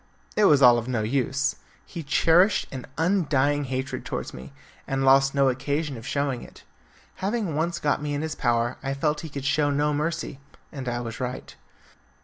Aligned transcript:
It 0.35 0.45
was 0.45 0.63
all 0.63 0.79
of 0.79 0.87
no 0.87 1.03
use. 1.03 1.57
He 1.85 2.01
cherished 2.01 2.65
an 2.71 2.87
undying 2.97 3.65
hatred 3.65 4.03
towards 4.03 4.33
me, 4.33 4.51
and 4.87 5.05
lost 5.05 5.35
no 5.35 5.47
occasion 5.47 5.95
of 5.95 6.07
showing 6.07 6.41
it. 6.41 6.63
Having 7.17 7.55
once 7.55 7.77
got 7.77 8.01
me 8.01 8.15
in 8.15 8.23
his 8.23 8.33
power 8.33 8.77
I 8.81 8.95
felt 8.95 9.21
he 9.21 9.29
could 9.29 9.45
show 9.45 9.69
no 9.69 9.93
mercy, 9.93 10.39
and 10.71 10.89
I 10.89 11.01
was 11.01 11.19
right. 11.19 11.55